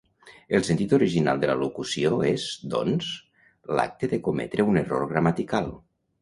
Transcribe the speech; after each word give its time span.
El 0.59 0.63
sentit 0.67 0.93
original 0.97 1.43
de 1.43 1.49
la 1.51 1.55
locució 1.63 2.13
és, 2.29 2.45
doncs, 2.77 3.11
l'acte 3.81 4.11
de 4.15 4.21
cometre 4.29 4.67
un 4.73 4.83
error 4.83 5.07
gramatical. 5.13 5.71